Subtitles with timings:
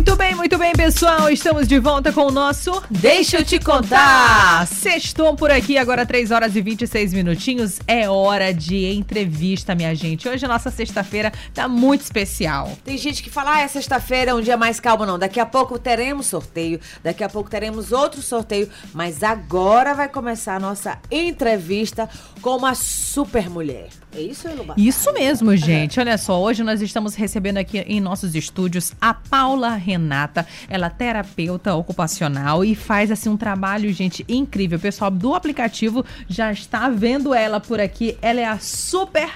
[0.00, 1.28] Muito bem, muito bem, pessoal.
[1.28, 4.66] Estamos de volta com o nosso Deixa eu te contar.
[4.66, 7.78] Sextou por aqui, agora 3 horas e 26 minutinhos.
[7.86, 10.26] É hora de entrevista, minha gente.
[10.26, 12.72] Hoje a nossa sexta-feira tá muito especial.
[12.82, 15.04] Tem gente que fala, ah, é sexta-feira, é um dia mais calmo.
[15.04, 20.08] Não, daqui a pouco teremos sorteio, daqui a pouco teremos outro sorteio, mas agora vai
[20.08, 22.08] começar a nossa entrevista
[22.40, 23.88] com uma super mulher.
[24.12, 24.74] É isso, Elubá?
[24.76, 26.00] Isso mesmo, gente.
[26.00, 30.46] Olha só, hoje nós estamos recebendo aqui em nossos estúdios a Paula Renata.
[30.68, 34.78] Ela é terapeuta ocupacional e faz assim um trabalho, gente, incrível.
[34.78, 38.16] O pessoal do aplicativo já está vendo ela por aqui.
[38.22, 39.30] Ela é a super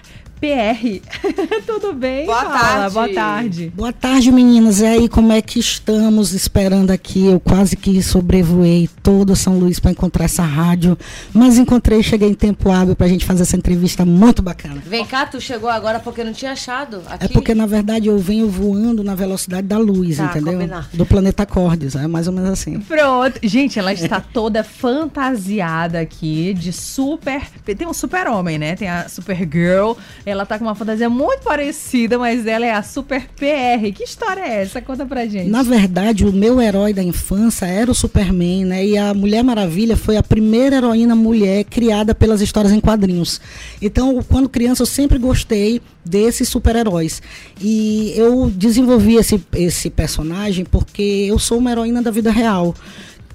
[0.44, 1.00] PR.
[1.66, 2.26] Tudo bem?
[2.26, 2.58] Boa Paula?
[2.58, 2.92] tarde.
[2.94, 3.72] Boa tarde.
[3.74, 4.80] Boa tarde, meninas.
[4.80, 7.26] E aí, como é que estamos esperando aqui?
[7.26, 10.98] Eu quase que sobrevoei todo São Luís para encontrar essa rádio,
[11.32, 14.82] mas encontrei, cheguei em tempo hábil para a gente fazer essa entrevista muito bacana.
[14.86, 17.24] Vem cá, tu chegou agora porque não tinha achado aqui.
[17.24, 20.52] É porque, na verdade, eu venho voando na velocidade da luz, Tá, entendeu?
[20.54, 20.88] combinado.
[20.92, 22.80] Do planeta Cordes, é mais ou menos assim.
[22.80, 23.40] Pronto.
[23.42, 27.40] Gente, ela está toda fantasiada aqui de super.
[27.64, 28.74] Tem um super-homem, né?
[28.76, 29.92] Tem a Supergirl.
[30.34, 33.92] Ela tá com uma fantasia muito parecida, mas ela é a Super PR.
[33.94, 34.82] Que história é essa?
[34.82, 35.48] Conta pra gente.
[35.48, 38.84] Na verdade, o meu herói da infância era o Superman, né?
[38.84, 43.40] E a Mulher Maravilha foi a primeira heroína mulher criada pelas histórias em quadrinhos.
[43.80, 47.22] Então, quando criança, eu sempre gostei desses super-heróis.
[47.60, 52.74] E eu desenvolvi esse, esse personagem porque eu sou uma heroína da vida real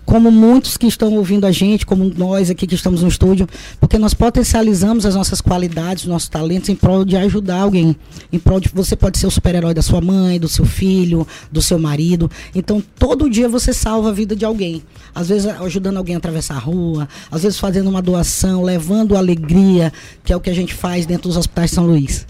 [0.09, 3.47] como muitos que estão ouvindo a gente, como nós aqui que estamos no estúdio,
[3.79, 7.95] porque nós potencializamos as nossas qualidades, os nossos talentos em prol de ajudar alguém.
[8.33, 11.61] Em prol de você pode ser o super-herói da sua mãe, do seu filho, do
[11.61, 12.29] seu marido.
[12.55, 14.81] Então, todo dia você salva a vida de alguém.
[15.13, 19.93] Às vezes ajudando alguém a atravessar a rua, às vezes fazendo uma doação, levando alegria,
[20.23, 22.25] que é o que a gente faz dentro dos hospitais de São Luís.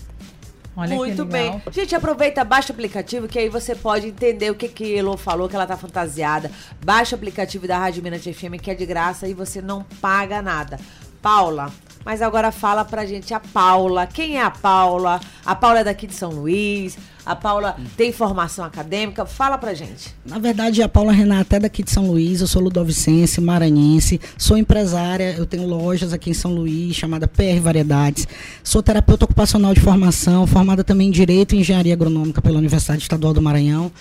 [0.79, 1.61] Olha Muito bem.
[1.71, 5.49] Gente, aproveita, baixa o aplicativo, que aí você pode entender o que que Elo falou,
[5.49, 6.49] que ela tá fantasiada.
[6.83, 10.41] Baixa o aplicativo da Rádio Minas FM, que é de graça e você não paga
[10.41, 10.79] nada.
[11.21, 11.69] Paula,
[12.09, 14.07] mas agora fala pra gente a Paula.
[14.07, 15.21] Quem é a Paula?
[15.45, 16.97] A Paula é daqui de São Luís.
[17.23, 19.27] A Paula tem formação acadêmica.
[19.27, 20.15] Fala pra gente.
[20.25, 24.57] Na verdade, a Paula Renata é daqui de São Luís, eu sou ludovicense, maranhense, sou
[24.57, 28.27] empresária, eu tenho lojas aqui em São Luís, chamada PR Variedades.
[28.63, 33.35] Sou terapeuta ocupacional de formação, formada também em Direito e Engenharia Agronômica pela Universidade Estadual
[33.35, 33.91] do Maranhão,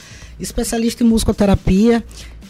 [0.41, 2.04] especialista em musicoterapia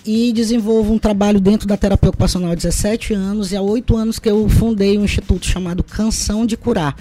[0.05, 4.19] e desenvolvo um trabalho dentro da terapia ocupacional há 17 anos e há 8 anos
[4.19, 6.97] que eu fundei um instituto chamado Canção de Curar.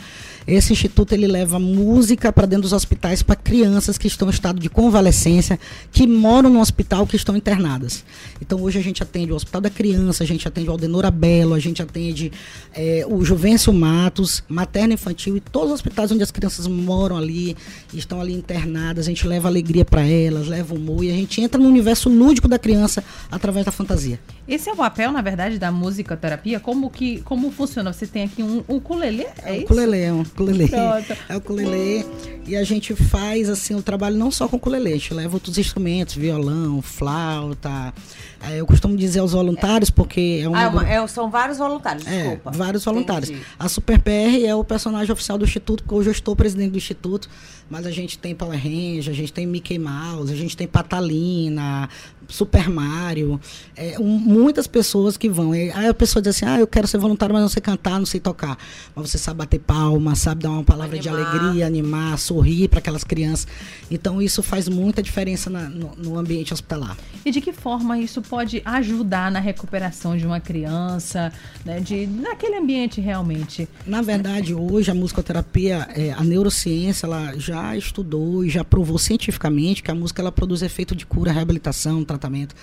[0.47, 4.61] Esse instituto ele leva música para dentro dos hospitais para crianças que estão em estado
[4.61, 5.59] de convalescência,
[5.91, 8.05] que moram no hospital, que estão internadas.
[8.39, 11.53] Então hoje a gente atende o Hospital da Criança, a gente atende o Aldenora Belo,
[11.53, 12.31] a gente atende
[12.73, 17.57] eh, o Juvencio Matos, materno infantil e todos os hospitais onde as crianças moram ali,
[17.93, 21.61] estão ali internadas, a gente leva alegria para elas, leva humor e a gente entra
[21.61, 24.17] no universo lúdico da criança através da fantasia.
[24.47, 26.57] Esse é o papel, na verdade, da musicoterapia?
[26.57, 27.91] Como que como funciona?
[27.91, 29.65] Você tem aqui um ukulele, é, É isso?
[29.65, 30.67] ukulele, é um ukulele.
[30.67, 31.17] Pronto.
[31.27, 32.05] É o ukulele.
[32.45, 35.57] E a gente faz assim o trabalho não só com ukulele, a gente leva outros
[35.57, 37.93] instrumentos, violão, flauta.
[38.41, 40.55] É, eu costumo dizer aos voluntários, porque é um.
[40.55, 42.51] Ah, é uma- é- são vários voluntários, É, desculpa.
[42.51, 43.29] vários voluntários.
[43.29, 43.45] Entendi.
[43.57, 46.77] A Super PR é o personagem oficial do Instituto, porque hoje eu estou presidente do
[46.77, 47.29] Instituto,
[47.69, 51.89] mas a gente tem Power Ranger, a gente tem Mickey Mouse, a gente tem Patalina,
[52.29, 53.39] Super Mario,
[53.75, 55.55] é, um- muitas pessoas que vão.
[55.55, 57.97] E aí a pessoa diz assim, ah, eu quero ser voluntário, mas não sei cantar,
[57.99, 58.57] não sei tocar.
[58.95, 61.35] Mas você sabe bater palma, sabe dar uma palavra de Animar.
[61.37, 63.47] alegria, animar, sorrir para aquelas crianças.
[63.89, 66.97] Então isso faz muita diferença na- no, no ambiente hospitalar.
[67.25, 71.31] E de que forma isso pode ajudar na recuperação de uma criança,
[71.65, 73.67] né, de naquele ambiente realmente?
[73.85, 79.81] Na verdade, hoje a musicoterapia, é, a neurociência, ela já estudou e já provou cientificamente
[79.81, 82.55] que a música ela produz efeito de cura, reabilitação, tratamento.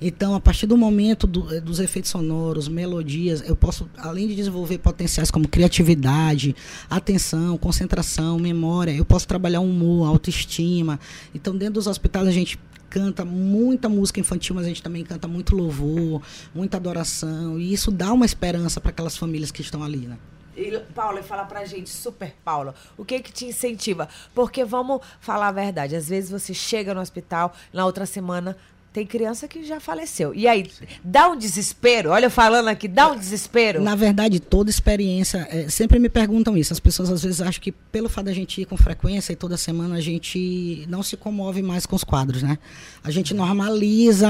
[0.00, 4.36] Então, a partir do momento do- eh, dos efeitos sonoros, melodias, eu posso, além de
[4.36, 6.54] desenvolver potenciais como criatividade,
[6.88, 11.00] atenção, concentração, memória, eu posso trabalhar humor, autoestima.
[11.34, 12.58] Então, dentro dos hospitais a gente
[12.88, 16.22] canta muita música infantil, mas a gente também canta muito louvor,
[16.54, 20.16] muita adoração, e isso dá uma esperança para aquelas famílias que estão ali, né?
[20.56, 24.08] E, Paula, fala pra gente, super Paula, o que que te incentiva?
[24.34, 28.56] Porque vamos falar a verdade, às vezes você chega no hospital, na outra semana
[28.92, 30.34] tem criança que já faleceu.
[30.34, 30.70] E aí,
[31.04, 33.82] dá um desespero, olha eu falando aqui, dá um desespero.
[33.82, 36.72] Na verdade, toda experiência, é, sempre me perguntam isso.
[36.72, 39.56] As pessoas às vezes acham que pelo fato da gente ir com frequência e toda
[39.56, 42.58] semana a gente não se comove mais com os quadros, né?
[43.04, 44.28] A gente normaliza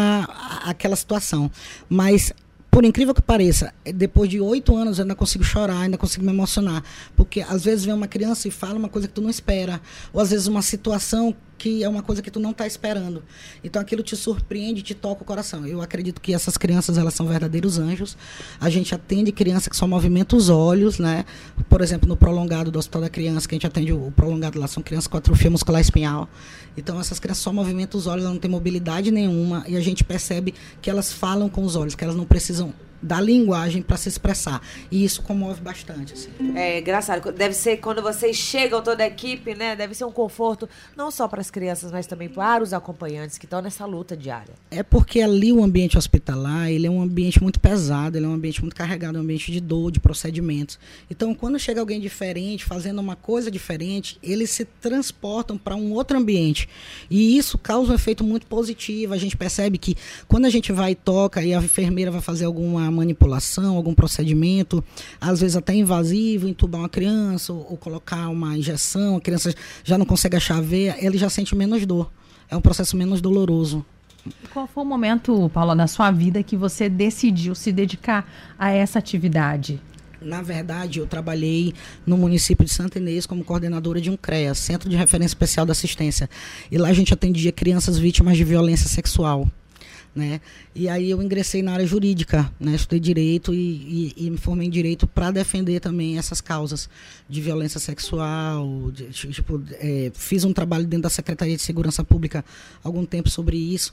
[0.65, 1.51] aquela situação.
[1.89, 2.33] Mas
[2.71, 6.25] por incrível que pareça, eh, depois de oito anos eu ainda consigo chorar, ainda consigo
[6.25, 6.83] me emocionar.
[7.17, 9.81] Porque às vezes vem uma criança e fala uma coisa que tu não espera.
[10.13, 13.23] Ou às vezes uma situação que é uma coisa que tu não está esperando.
[13.63, 15.67] Então aquilo te surpreende, te toca o coração.
[15.67, 18.17] Eu acredito que essas crianças elas são verdadeiros anjos.
[18.61, 21.25] A gente atende criança que só movimenta os olhos, né?
[21.69, 24.69] Por exemplo, no prolongado do Hospital da Criança, que a gente atende o, prolongado lá
[24.69, 26.29] são crianças com atrofia muscular espinhal.
[26.77, 30.05] Então essas crianças só movimentam os olhos, elas não têm mobilidade nenhuma e a gente
[30.05, 34.09] percebe que elas falam com os olhos, que elas não precisam da linguagem para se
[34.09, 34.61] expressar.
[34.91, 36.15] E isso comove bastante.
[36.15, 36.31] Assim.
[36.57, 37.33] É engraçado.
[37.33, 39.77] Deve ser quando vocês chegam, toda a equipe, né?
[39.77, 43.47] Deve ser um conforto, não só para as crianças, mas também para os acompanhantes que
[43.47, 44.55] estão nessa luta diária.
[44.71, 48.35] É porque ali o ambiente hospitalar, ele é um ambiente muito pesado, ele é um
[48.35, 50.79] ambiente muito carregado, um ambiente de dor, de procedimentos.
[51.11, 56.19] Então, quando chega alguém diferente, fazendo uma coisa diferente, eles se transportam para um outro
[56.19, 56.69] ambiente.
[57.11, 59.15] E isso causa um efeito muito positivo.
[59.15, 59.97] A gente percebe que
[60.27, 64.83] quando a gente vai e toca e a enfermeira vai fazer alguma manipulação, algum procedimento,
[65.21, 69.55] às vezes até invasivo, entubar uma criança ou, ou colocar uma injeção, a criança
[69.85, 72.11] já não consegue achar a veia, ele já sente menos dor.
[72.51, 73.85] É um processo menos doloroso.
[74.53, 78.99] Qual foi o momento, Paula, na sua vida que você decidiu se dedicar a essa
[78.99, 79.81] atividade?
[80.21, 81.73] Na verdade, eu trabalhei
[82.05, 85.73] no município de Santa Inês como coordenadora de um CREA, Centro de Referência Especial da
[85.73, 86.29] Assistência.
[86.71, 89.49] E lá a gente atendia crianças vítimas de violência sexual
[90.15, 90.41] né?
[90.75, 92.75] E aí eu ingressei na área jurídica, né?
[92.75, 96.89] Estudei direito e, e, e me formei em direito para defender também essas causas
[97.29, 102.45] de violência sexual, de, tipo, é, fiz um trabalho dentro da Secretaria de Segurança Pública
[102.83, 103.93] algum tempo sobre isso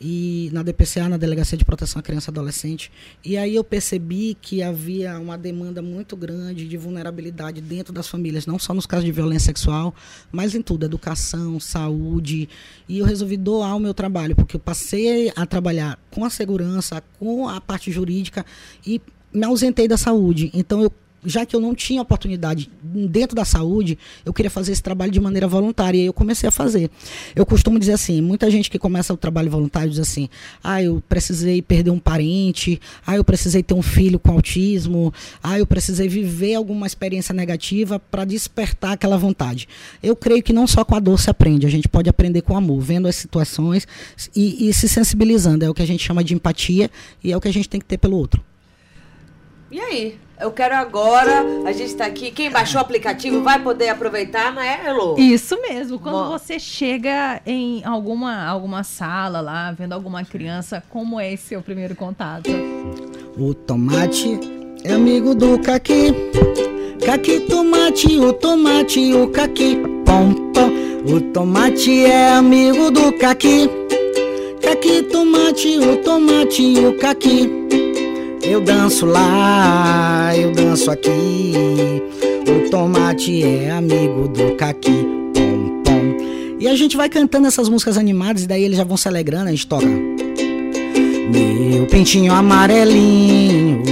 [0.00, 2.90] e na DPCA, na Delegacia de Proteção à Criança e Adolescente.
[3.24, 8.46] E aí eu percebi que havia uma demanda muito grande de vulnerabilidade dentro das famílias,
[8.46, 9.94] não só nos casos de violência sexual,
[10.30, 12.48] mas em tudo, educação, saúde.
[12.88, 17.02] E eu resolvi doar o meu trabalho, porque eu passei a trabalhar com a segurança,
[17.18, 18.44] com a parte jurídica
[18.86, 19.00] e
[19.32, 20.50] me ausentei da saúde.
[20.52, 20.92] Então eu
[21.24, 25.20] já que eu não tinha oportunidade dentro da saúde, eu queria fazer esse trabalho de
[25.20, 26.90] maneira voluntária e eu comecei a fazer.
[27.34, 30.28] Eu costumo dizer assim, muita gente que começa o trabalho voluntário diz assim:
[30.62, 35.58] "Ah, eu precisei perder um parente, ah, eu precisei ter um filho com autismo, ah,
[35.58, 39.68] eu precisei viver alguma experiência negativa para despertar aquela vontade".
[40.02, 42.56] Eu creio que não só com a dor se aprende, a gente pode aprender com
[42.56, 43.86] amor, vendo as situações
[44.34, 46.90] e, e se sensibilizando, é o que a gente chama de empatia
[47.22, 48.42] e é o que a gente tem que ter pelo outro.
[49.72, 50.18] E aí?
[50.38, 54.60] Eu quero agora, a gente está aqui, quem baixou o aplicativo vai poder aproveitar, não
[54.60, 55.18] é, Elo?
[55.18, 55.98] Isso mesmo.
[55.98, 56.28] Quando Bom.
[56.28, 61.96] você chega em alguma, alguma sala lá, vendo alguma criança, como é esse seu primeiro
[61.96, 62.50] contato?
[63.38, 64.38] O tomate
[64.84, 66.12] é amigo do caqui.
[67.06, 69.76] Caqui, tomate, o tomate, o caqui.
[70.04, 71.14] Pom, pom.
[71.14, 73.70] O tomate é amigo do caqui.
[74.60, 77.62] Caqui, tomate, o tomate, o caqui.
[78.42, 81.52] Eu danço lá, eu danço aqui.
[82.46, 85.06] O tomate é amigo do caqui.
[85.34, 86.16] Pom, pom.
[86.58, 89.48] E a gente vai cantando essas músicas animadas e daí eles já vão se alegrando,
[89.48, 89.86] a gente toca.
[89.86, 93.82] Meu pintinho amarelinho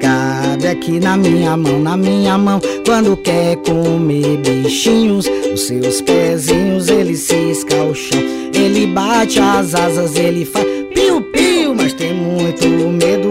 [0.00, 2.60] cabe aqui na minha mão, na minha mão.
[2.84, 8.20] Quando quer comer bichinhos, os seus pezinhos ele cisca o chão.
[8.54, 10.64] Ele bate as asas, ele faz
[10.94, 13.25] piu-piu, mas tem muito medo do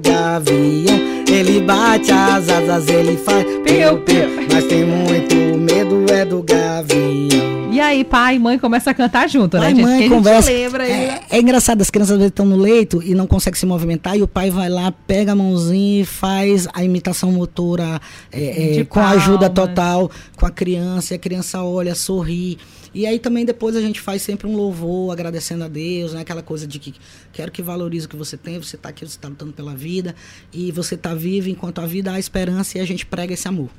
[0.00, 0.98] gavião.
[1.30, 7.70] Ele bate as asas, ele faz piu-piu, mas tem muito medo é do gavião.
[7.72, 9.82] E aí, pai e mãe começam a cantar junto, pai né, gente?
[9.82, 10.50] mãe conversa.
[10.50, 10.88] lembra.
[10.88, 14.16] É, é, engraçado, as crianças às vezes estão no leito e não conseguem se movimentar
[14.16, 18.00] e o pai vai lá, pega a mãozinha e faz a imitação motora
[18.32, 21.14] é, é, com a ajuda total com a criança.
[21.14, 22.58] E a criança olha, sorri.
[22.92, 26.20] E aí também depois a gente faz sempre um louvor, agradecendo a Deus, né?
[26.20, 26.94] Aquela coisa de que
[27.32, 30.14] quero que valorize o que você tem, você está aqui, você está lutando pela vida,
[30.52, 33.70] e você está vivo enquanto a vida há esperança e a gente prega esse amor.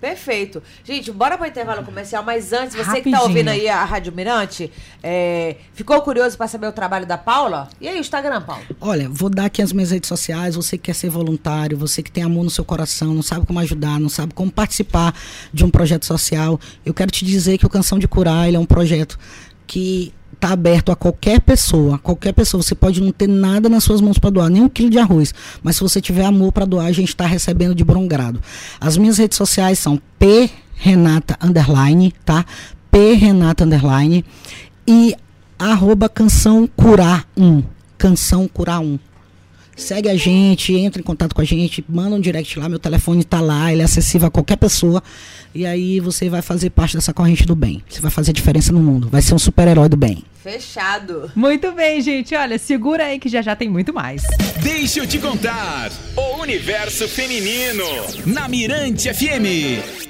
[0.00, 0.62] Perfeito.
[0.84, 3.02] Gente, bora para o intervalo comercial, mas antes, você Rapidinho.
[3.02, 4.70] que está ouvindo aí a Rádio Mirante,
[5.02, 7.68] é, ficou curioso para saber o trabalho da Paula?
[7.80, 8.62] E aí, o Instagram, Paula?
[8.80, 10.54] Olha, vou dar aqui as minhas redes sociais.
[10.54, 13.58] Você que quer ser voluntário, você que tem amor no seu coração, não sabe como
[13.58, 15.14] ajudar, não sabe como participar
[15.52, 16.60] de um projeto social.
[16.86, 19.18] Eu quero te dizer que o Canção de Curar é um projeto
[19.66, 22.62] que está aberto a qualquer pessoa, qualquer pessoa.
[22.62, 25.34] Você pode não ter nada nas suas mãos para doar, nem um quilo de arroz,
[25.62, 28.40] mas se você tiver amor para doar, a gente está recebendo de bom grado.
[28.80, 32.44] As minhas redes sociais são p renata underline, tá?
[32.90, 34.24] p renata underline
[34.86, 35.14] e
[35.58, 37.62] arroba canção curar um,
[37.96, 38.98] canção curar um.
[39.78, 43.24] Segue a gente, entra em contato com a gente, manda um direct lá, meu telefone
[43.24, 45.02] tá lá, ele é acessível a qualquer pessoa.
[45.54, 47.82] E aí você vai fazer parte dessa corrente do bem.
[47.88, 50.22] Você vai fazer diferença no mundo, vai ser um super-herói do bem.
[50.42, 51.30] Fechado.
[51.34, 52.34] Muito bem, gente.
[52.34, 54.22] Olha, segura aí que já já tem muito mais.
[54.62, 55.90] Deixa eu te contar.
[56.16, 57.84] O universo feminino
[58.26, 60.07] na Mirante FM.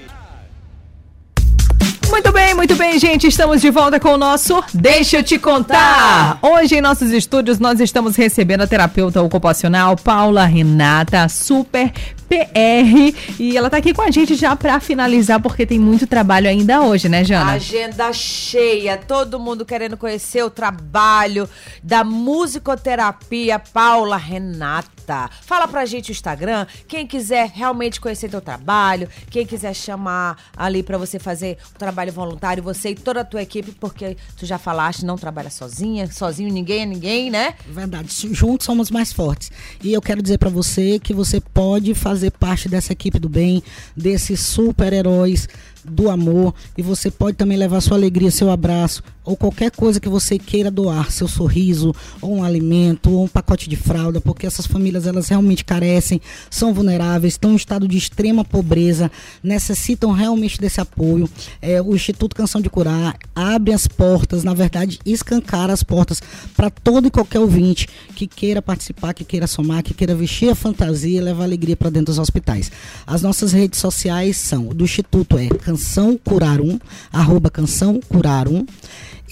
[2.69, 3.27] Muito bem, gente.
[3.27, 6.39] Estamos de volta com o nosso Deixa eu te contar.
[6.43, 11.91] Hoje em nossos estúdios nós estamos recebendo a terapeuta ocupacional Paula Renata, super
[12.29, 16.47] PR, e ela tá aqui com a gente já para finalizar porque tem muito trabalho
[16.47, 17.53] ainda hoje, né, Jana?
[17.53, 21.49] Agenda cheia, todo mundo querendo conhecer o trabalho
[21.83, 25.31] da musicoterapia Paula Renata.
[25.41, 30.83] Fala pra gente o Instagram, quem quiser realmente conhecer teu trabalho, quem quiser chamar ali
[30.83, 34.59] para você fazer o trabalho voluntário, você e toda a tua equipe, porque tu já
[34.59, 37.55] falaste, não trabalha sozinha, sozinho ninguém é ninguém, né?
[37.69, 39.51] Verdade, juntos somos mais fortes.
[39.83, 43.63] E eu quero dizer para você que você pode fazer parte dessa equipe do bem,
[43.97, 45.49] desses super-heróis
[45.89, 50.09] do amor e você pode também levar sua alegria, seu abraço ou qualquer coisa que
[50.09, 54.67] você queira doar, seu sorriso, ou um alimento, ou um pacote de fralda, porque essas
[54.67, 56.19] famílias elas realmente carecem,
[56.49, 61.29] são vulneráveis, estão em estado de extrema pobreza, necessitam realmente desse apoio.
[61.61, 66.23] É, o Instituto Canção de Curar abre as portas, na verdade, escancara as portas
[66.57, 70.55] para todo e qualquer ouvinte que queira participar, que queira somar, que queira vestir a
[70.55, 72.73] fantasia levar alegria para dentro dos hospitais.
[73.07, 75.78] As nossas redes sociais são, do Instituto é Canção
[76.25, 76.79] Curar 1,
[77.13, 78.67] arroba Canção Curar 1.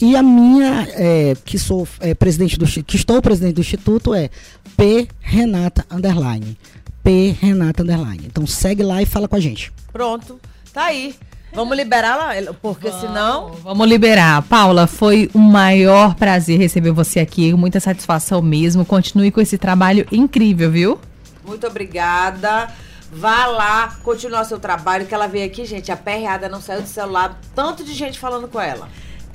[0.01, 4.29] E a minha, é, que sou é, presidente do que estou presidente do instituto, é
[4.77, 6.57] P Renata Underline.
[7.03, 8.25] P Renata Underline.
[8.27, 9.73] Então segue lá e fala com a gente.
[9.93, 10.39] Pronto,
[10.73, 11.15] tá aí.
[11.55, 13.53] Vamos liberar lá, porque vamos, senão.
[13.63, 14.43] Vamos liberar.
[14.43, 18.85] Paula, foi um maior prazer receber você aqui, muita satisfação mesmo.
[18.85, 21.01] Continue com esse trabalho incrível, viu?
[21.47, 22.69] Muito obrigada.
[23.13, 26.89] Vá lá, continuar seu trabalho, que ela veio aqui, gente, a perreada não saiu do
[26.89, 28.89] celular, tanto de gente falando com ela.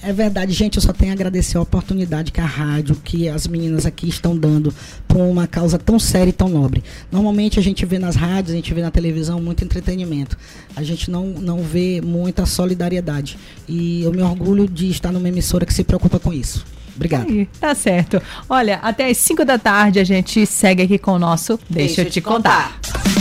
[0.03, 3.45] É verdade, gente, eu só tenho a agradecer a oportunidade que a rádio, que as
[3.45, 4.73] meninas aqui estão dando
[5.07, 6.83] para uma causa tão séria e tão nobre.
[7.11, 10.35] Normalmente a gente vê nas rádios, a gente vê na televisão muito entretenimento.
[10.75, 13.37] A gente não, não vê muita solidariedade.
[13.67, 16.65] E eu me orgulho de estar numa emissora que se preocupa com isso.
[16.95, 17.29] Obrigado.
[17.29, 18.19] Aí, tá certo.
[18.49, 22.01] Olha, até as 5 da tarde a gente segue aqui com o nosso Deixa, Deixa
[22.01, 22.79] eu te contar.
[22.81, 23.20] contar.